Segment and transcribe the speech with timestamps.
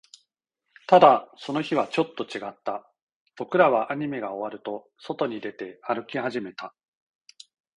[0.87, 2.89] ただ、その日はちょっと違った。
[3.37, 6.73] 僕らはアニメが終わると、外に出て、歩き始めた。